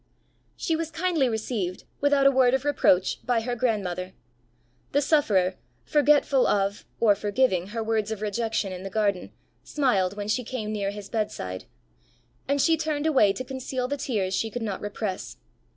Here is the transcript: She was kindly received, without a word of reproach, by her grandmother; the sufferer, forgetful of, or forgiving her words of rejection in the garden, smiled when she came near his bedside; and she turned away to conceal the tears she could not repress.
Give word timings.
She 0.57 0.75
was 0.75 0.89
kindly 0.89 1.29
received, 1.29 1.83
without 1.99 2.25
a 2.25 2.31
word 2.31 2.55
of 2.55 2.65
reproach, 2.65 3.19
by 3.23 3.41
her 3.41 3.55
grandmother; 3.55 4.13
the 4.93 4.99
sufferer, 4.99 5.57
forgetful 5.85 6.47
of, 6.47 6.87
or 6.99 7.13
forgiving 7.13 7.67
her 7.67 7.83
words 7.83 8.09
of 8.09 8.23
rejection 8.23 8.73
in 8.73 8.81
the 8.81 8.89
garden, 8.89 9.29
smiled 9.63 10.17
when 10.17 10.27
she 10.27 10.43
came 10.43 10.71
near 10.73 10.89
his 10.89 11.07
bedside; 11.07 11.65
and 12.47 12.59
she 12.59 12.77
turned 12.77 13.05
away 13.05 13.31
to 13.31 13.43
conceal 13.43 13.87
the 13.87 13.95
tears 13.95 14.33
she 14.33 14.49
could 14.49 14.63
not 14.63 14.81
repress. 14.81 15.37